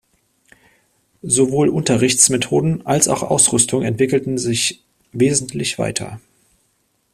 [1.21, 6.19] Sowohl Unterrichtsmethoden, als auch Ausrüstung entwickelten sich wesentlich weiter.